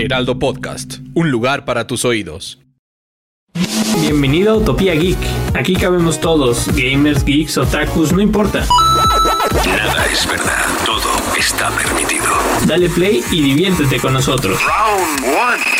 [0.00, 2.58] Heraldo Podcast, un lugar para tus oídos.
[4.00, 5.18] Bienvenido a Utopía Geek.
[5.54, 8.66] Aquí cabemos todos, gamers, geeks, otakus, no importa.
[9.66, 12.24] Nada es verdad, todo está permitido.
[12.66, 14.58] Dale play y diviértete con nosotros.
[14.64, 15.79] Round one.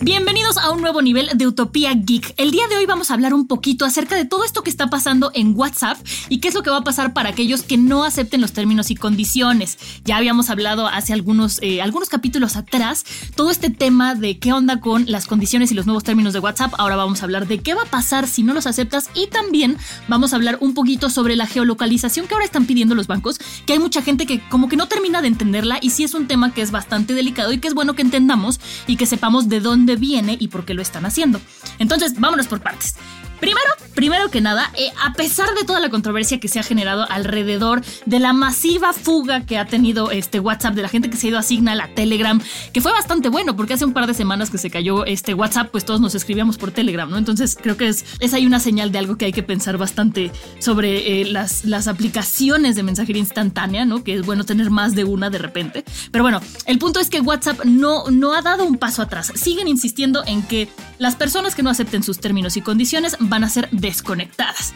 [0.00, 2.34] Bienvenidos a un nuevo nivel de Utopía Geek.
[2.36, 4.88] El día de hoy vamos a hablar un poquito acerca de todo esto que está
[4.88, 5.98] pasando en WhatsApp
[6.28, 8.90] y qué es lo que va a pasar para aquellos que no acepten los términos
[8.90, 9.78] y condiciones.
[10.04, 14.80] Ya habíamos hablado hace algunos, eh, algunos capítulos atrás todo este tema de qué onda
[14.80, 16.74] con las condiciones y los nuevos términos de WhatsApp.
[16.78, 19.78] Ahora vamos a hablar de qué va a pasar si no los aceptas y también
[20.08, 23.72] vamos a hablar un poquito sobre la geolocalización que ahora están pidiendo los bancos, que
[23.72, 26.52] hay mucha gente que como que no termina de entenderla y sí es un tema
[26.52, 29.96] que es bastante delicado y que es bueno que entendamos y que sepamos de dónde
[29.96, 31.40] viene y por qué lo están haciendo.
[31.78, 32.96] Entonces, vámonos por partes.
[33.40, 37.06] Primero, primero que nada, eh, a pesar de toda la controversia que se ha generado
[37.10, 41.26] alrededor de la masiva fuga que ha tenido este WhatsApp, de la gente que se
[41.26, 42.40] ha ido a Signal, a Telegram,
[42.72, 45.70] que fue bastante bueno, porque hace un par de semanas que se cayó este WhatsApp,
[45.70, 47.18] pues todos nos escribíamos por Telegram, ¿no?
[47.18, 50.30] Entonces creo que es, es ahí una señal de algo que hay que pensar bastante
[50.58, 54.02] sobre eh, las, las aplicaciones de mensajería instantánea, ¿no?
[54.02, 55.84] Que es bueno tener más de una de repente.
[56.10, 59.32] Pero bueno, el punto es que WhatsApp no, no ha dado un paso atrás.
[59.34, 63.48] Siguen insistiendo en que las personas que no acepten sus términos y condiciones van a
[63.48, 64.74] ser desconectadas.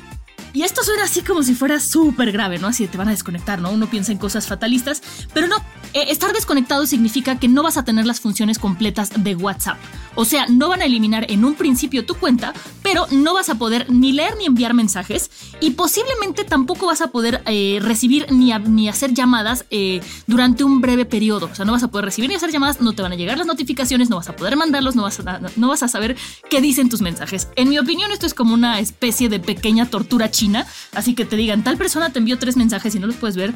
[0.53, 2.69] Y esto suena así como si fuera súper grave, ¿no?
[2.69, 3.71] Así te van a desconectar, ¿no?
[3.71, 5.57] Uno piensa en cosas fatalistas, pero no.
[5.93, 9.79] Eh, estar desconectado significa que no vas a tener las funciones completas de WhatsApp.
[10.15, 12.53] O sea, no van a eliminar en un principio tu cuenta,
[12.83, 17.09] pero no vas a poder ni leer ni enviar mensajes y posiblemente tampoco vas a
[17.09, 21.49] poder eh, recibir ni, ni, hacer llamadas eh, durante un breve periodo.
[21.51, 23.39] O sea, no vas a poder recibir ni hacer llamadas, no te van a llegar
[23.39, 26.17] las notificaciones, no vas a poder mandarlos, no vas a, no vas a saber
[26.49, 27.49] qué dicen tus mensajes.
[27.57, 31.37] En mi opinión, esto es como una especie de pequeña tortura china, así que te
[31.37, 33.53] digan, tal persona te envió tres mensajes y no los puedes ver.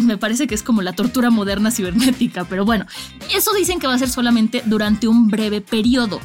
[0.00, 2.86] me parece que es como la tortura moderna cibernética, pero bueno,
[3.34, 6.20] eso dicen que va a ser solamente durante un breve periodo.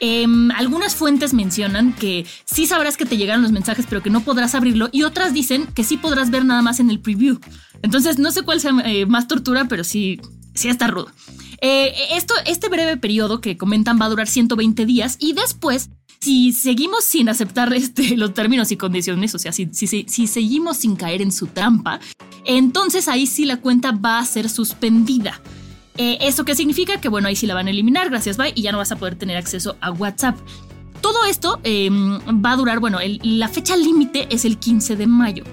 [0.00, 4.20] Em, algunas fuentes mencionan que sí sabrás que te llegaron los mensajes, pero que no
[4.20, 7.38] podrás abrirlo, y otras dicen que sí podrás ver nada más en el preview.
[7.82, 10.20] Entonces, no sé cuál sea eh, más tortura, pero sí,
[10.54, 11.10] sí está rudo.
[11.60, 15.90] Eh, esto, este breve periodo que comentan va a durar 120 días y después
[16.24, 21.20] si seguimos sin aceptar este, los términos y condiciones, o sea, si, seguimos sin caer
[21.20, 22.00] en su trampa,
[22.44, 25.40] entonces ahí sí la cuenta va a ser suspendida.
[25.96, 27.00] Eh, ¿Esto significa?
[27.00, 28.96] Que bueno, ahí sí la van a eliminar, gracias, bye, y ya no vas a
[28.96, 30.36] poder tener acceso a WhatsApp.
[31.00, 35.44] Todo esto em, va a durar, bueno, la fecha límite es el 15 de mayo.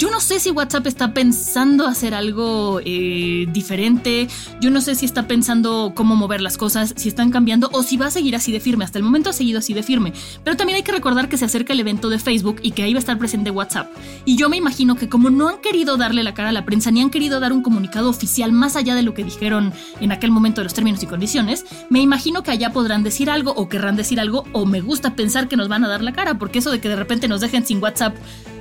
[0.00, 4.28] Yo no sé si WhatsApp está pensando hacer algo eh, diferente,
[4.58, 7.98] yo no sé si está pensando cómo mover las cosas, si están cambiando o si
[7.98, 8.86] va a seguir así de firme.
[8.86, 10.14] Hasta el momento ha seguido así de firme.
[10.42, 12.94] Pero también hay que recordar que se acerca el evento de Facebook y que ahí
[12.94, 13.90] va a estar presente WhatsApp.
[14.24, 16.90] Y yo me imagino que como no han querido darle la cara a la prensa
[16.90, 20.30] ni han querido dar un comunicado oficial más allá de lo que dijeron en aquel
[20.30, 23.96] momento de los términos y condiciones, me imagino que allá podrán decir algo o querrán
[23.96, 26.70] decir algo o me gusta pensar que nos van a dar la cara, porque eso
[26.70, 28.16] de que de repente nos dejen sin WhatsApp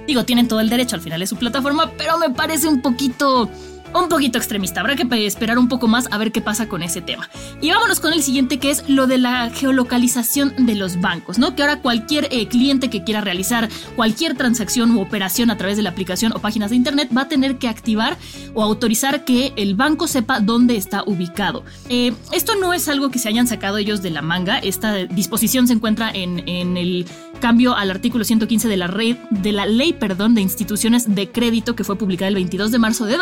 [0.09, 3.47] Digo, tienen todo el derecho, al final es su plataforma, pero me parece un poquito
[3.93, 4.81] un poquito extremista.
[4.81, 7.29] Habrá que esperar un poco más a ver qué pasa con ese tema.
[7.61, 11.55] Y vámonos con el siguiente, que es lo de la geolocalización de los bancos, ¿no?
[11.55, 15.83] Que ahora cualquier eh, cliente que quiera realizar cualquier transacción u operación a través de
[15.83, 18.17] la aplicación o páginas de internet va a tener que activar
[18.53, 21.63] o autorizar que el banco sepa dónde está ubicado.
[21.89, 24.59] Eh, esto no es algo que se hayan sacado ellos de la manga.
[24.59, 27.05] Esta disposición se encuentra en, en el
[27.39, 31.75] cambio al artículo 115 de la, red, de la ley perdón, de instituciones de crédito
[31.75, 33.17] que fue publicada el 22 de marzo de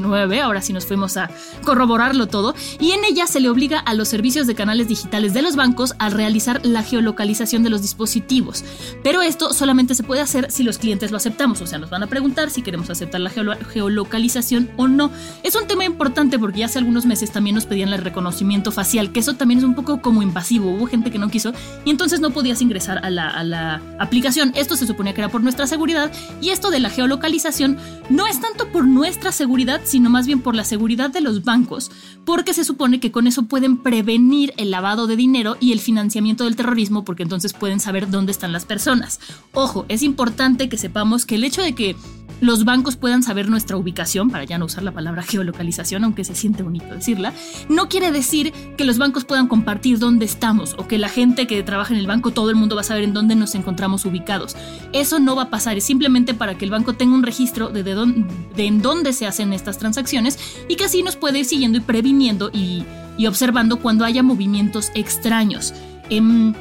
[0.00, 1.30] 2019 ahora sí nos fuimos a
[1.64, 5.42] corroborarlo todo, y en ella se le obliga a los servicios de canales digitales de
[5.42, 8.64] los bancos a realizar la geolocalización de los dispositivos.
[9.02, 12.02] Pero esto solamente se puede hacer si los clientes lo aceptamos, o sea, nos van
[12.02, 15.10] a preguntar si queremos aceptar la geolocalización o no.
[15.42, 19.12] Es un tema importante porque ya hace algunos meses también nos pedían el reconocimiento facial,
[19.12, 21.52] que eso también es un poco como invasivo, hubo gente que no quiso
[21.84, 24.52] y entonces no podías ingresar a la, a la aplicación.
[24.54, 26.10] Esto se suponía que era por nuestra seguridad
[26.40, 27.78] y esto de la geolocalización
[28.10, 31.90] no es tanto por nuestra seguridad, sino más bien por la seguridad de los bancos,
[32.24, 36.44] porque se supone que con eso pueden prevenir el lavado de dinero y el financiamiento
[36.44, 39.20] del terrorismo, porque entonces pueden saber dónde están las personas.
[39.52, 41.96] Ojo, es importante que sepamos que el hecho de que
[42.40, 46.34] los bancos puedan saber nuestra ubicación, para ya no usar la palabra geolocalización, aunque se
[46.34, 47.32] siente bonito decirla,
[47.68, 51.62] no quiere decir que los bancos puedan compartir dónde estamos o que la gente que
[51.62, 54.56] trabaja en el banco, todo el mundo va a saber en dónde nos encontramos ubicados.
[54.92, 57.82] Eso no va a pasar, es simplemente para que el banco tenga un registro de,
[57.82, 60.38] de, en dónde se hacen estas transacciones
[60.68, 62.84] y que así nos puede ir siguiendo y previniendo y,
[63.26, 65.74] observando cuando haya movimientos extraños.
[66.08, 66.54] Em,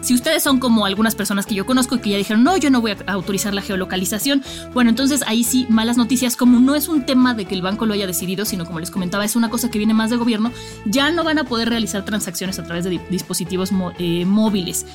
[0.00, 2.70] si ustedes son como algunas personas que yo conozco y que ya dijeron, no, yo
[2.70, 4.42] no voy a autorizar la geolocalización,
[4.72, 7.86] bueno, entonces ahí sí, malas noticias, como no es un tema de que el banco
[7.86, 10.52] lo haya decidido, sino como les comentaba, es una cosa que viene más de gobierno,
[10.84, 14.86] ya no van a poder realizar transacciones a través de dispositivos eh, móviles.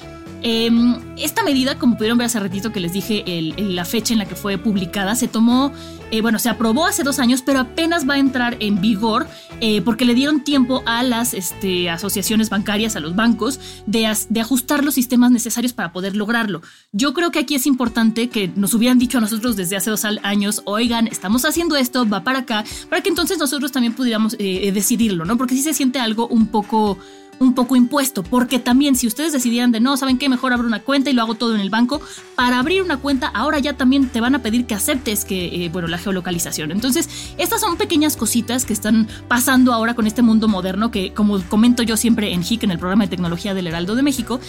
[0.48, 3.24] Em, esta medida, como pudieron ver hace ratito que les dije
[3.58, 5.74] la fecha en la que fue publicada, se tomó,
[6.12, 9.26] eh, bueno, se aprobó hace dos años, pero apenas va a entrar en vigor
[9.60, 14.40] eh, porque le dieron tiempo a las este, asociaciones bancarias, a los bancos, de, de
[14.40, 16.62] ajustar los sistemas necesarios para poder lograrlo.
[16.92, 20.06] Yo creo que aquí es importante que nos hubieran dicho a nosotros desde hace dos
[20.06, 24.72] años, oigan, estamos haciendo esto, va para acá, para que entonces nosotros también pudiéramos eh,
[24.72, 25.38] decidirlo, ¿no?
[25.38, 27.00] Porque sí se siente algo un poco
[27.40, 30.30] un poco impuesto, porque también si ustedes decidieran de no, ¿saben qué?
[30.30, 32.02] Mejor abro una cuenta y lo hago todo en el banco,
[32.36, 35.70] para abrir una cuenta ahora ya también te van a pedir que aceptes que, eh,
[35.70, 36.72] bueno, la geolocalización.
[36.72, 41.42] Entonces, estas son pequeñas cositas que están pasando ahora con este mundo moderno que, como
[41.44, 44.40] comento yo siempre en HIC, en el programa de tecnología del Heraldo de México,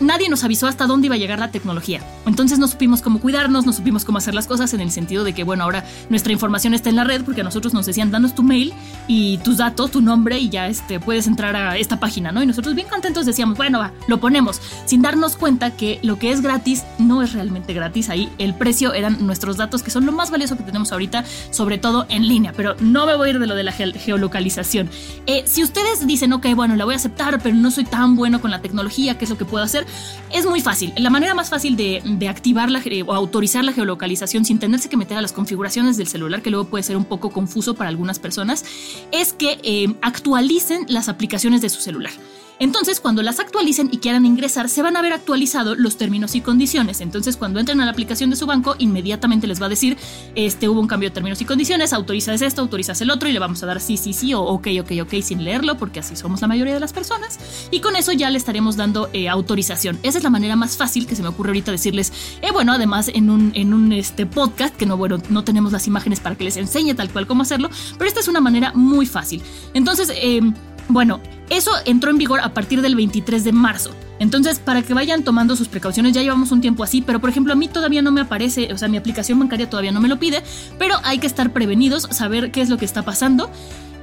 [0.00, 2.00] nadie nos avisó hasta dónde iba a llegar la tecnología.
[2.26, 5.32] Entonces no supimos cómo cuidarnos, no supimos cómo hacer las cosas en el sentido de
[5.32, 8.34] que, bueno, ahora nuestra información está en la red porque a nosotros nos decían, danos
[8.34, 8.72] tu mail
[9.06, 12.42] y tus datos, tu nombre y ya este, puedes entrar a esta página, ¿no?
[12.42, 16.30] Y nosotros bien contentos decíamos, bueno, va, lo ponemos, sin darnos cuenta que lo que
[16.30, 18.10] es gratis no es realmente gratis.
[18.10, 21.78] Ahí el precio eran nuestros datos, que son lo más valioso que tenemos ahorita, sobre
[21.78, 22.52] todo en línea.
[22.56, 24.90] Pero no me voy a ir de lo de la geolocalización.
[25.26, 28.40] Eh, si ustedes dicen, ok, bueno, la voy a aceptar, pero no soy tan bueno
[28.40, 29.86] con la tecnología, que es lo que puedo hacer,
[30.32, 30.92] es muy fácil.
[30.96, 35.16] La manera más fácil de, activar la, o autorizar la geolocalización sin tenerse que meter
[35.16, 38.64] a las configuraciones del celular, que luego puede ser un poco confuso para algunas personas,
[39.12, 42.12] es que eh, actualicen las aplicaciones de su celular.
[42.58, 46.40] Entonces, cuando las actualicen y quieran ingresar, se van a ver actualizado los términos y
[46.40, 47.00] condiciones.
[47.00, 49.96] Entonces, cuando entren a la aplicación de su banco, inmediatamente les va a decir,
[50.34, 53.38] este, hubo un cambio de términos y condiciones, autorizas esto, autorizas el otro y le
[53.38, 56.40] vamos a dar sí, sí, sí o ok, ok, ok sin leerlo, porque así somos
[56.40, 57.38] la mayoría de las personas.
[57.70, 59.98] Y con eso ya le estaremos dando eh, autorización.
[60.02, 62.12] Esa es la manera más fácil que se me ocurre ahorita decirles.
[62.40, 65.86] Eh, bueno, además en un, en un este, podcast, que no, bueno, no tenemos las
[65.86, 69.06] imágenes para que les enseñe tal cual cómo hacerlo, pero esta es una manera muy
[69.06, 69.42] fácil.
[69.74, 70.40] Entonces, eh,
[70.88, 73.90] bueno, eso entró en vigor a partir del 23 de marzo.
[74.18, 77.52] Entonces, para que vayan tomando sus precauciones, ya llevamos un tiempo así, pero por ejemplo,
[77.52, 80.18] a mí todavía no me aparece, o sea, mi aplicación bancaria todavía no me lo
[80.18, 80.42] pide,
[80.78, 83.50] pero hay que estar prevenidos, saber qué es lo que está pasando.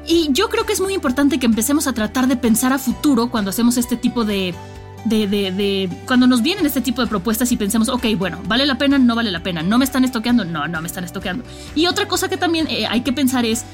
[0.06, 3.31] Y yo creo que es muy importante que empecemos a tratar de pensar a futuro
[3.31, 4.53] cuando hacemos este tipo de,
[5.06, 8.77] de, de, cuando nos vienen este tipo de propuestas y pensemos, ok, bueno, ¿vale la
[8.77, 8.97] pena?
[8.97, 9.63] No vale la pena.
[9.63, 10.45] ¿No me están estoqueando?
[10.45, 11.44] No, no me están estoqueando.
[11.75, 13.65] Y otra cosa que también eh, hay que pensar es,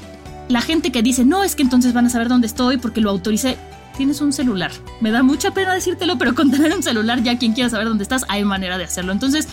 [0.50, 3.10] la gente que dice, no, es que entonces van a saber dónde estoy porque lo
[3.10, 3.56] autoricé.
[3.96, 4.72] Tienes un celular.
[5.00, 8.02] Me da mucha pena decírtelo, pero con tener un celular, ya quien quiera saber dónde
[8.02, 9.12] estás, hay manera de hacerlo.
[9.12, 9.48] Entonces,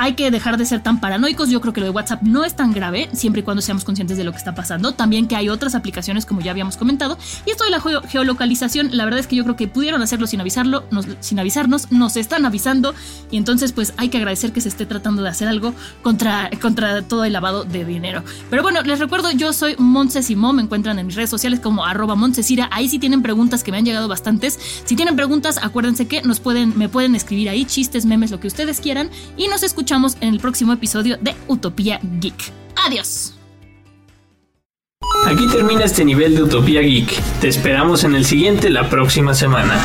[0.00, 1.50] hay que dejar de ser tan paranoicos.
[1.50, 4.16] Yo creo que lo de WhatsApp no es tan grave, siempre y cuando seamos conscientes
[4.16, 4.92] de lo que está pasando.
[4.92, 7.18] También que hay otras aplicaciones, como ya habíamos comentado.
[7.44, 10.40] Y esto de la geolocalización, la verdad es que yo creo que pudieron hacerlo sin
[10.40, 10.84] avisarlo,
[11.20, 12.94] sin avisarnos, nos están avisando.
[13.30, 17.02] Y entonces, pues hay que agradecer que se esté tratando de hacer algo contra, contra
[17.02, 18.24] todo el lavado de dinero.
[18.48, 21.84] Pero bueno, les recuerdo, yo soy Montse Simón, me encuentran en mis redes sociales como
[21.84, 22.70] arroba Montesira.
[22.72, 24.58] Ahí sí tienen preguntas que me han llegado bastantes.
[24.86, 28.46] Si tienen preguntas, acuérdense que nos pueden, me pueden escribir ahí, chistes, memes, lo que
[28.46, 29.10] ustedes quieran.
[29.36, 32.52] Y nos en el próximo episodio de Utopía Geek.
[32.86, 33.34] Adiós.
[35.26, 37.20] Aquí termina este nivel de Utopía Geek.
[37.40, 39.84] Te esperamos en el siguiente la próxima semana.